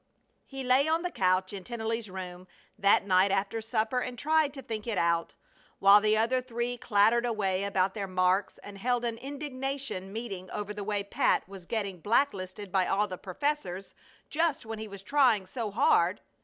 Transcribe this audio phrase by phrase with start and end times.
[0.47, 4.63] He lay on the couch in Tennelly's room that night after supper and tried to
[4.63, 5.35] think it out,
[5.77, 10.73] while the other three clattered away about their marks and held an indignation meeting over
[10.73, 13.93] the way Pat was getting black listed by all the professors
[14.27, 16.19] just when he was trying so hard.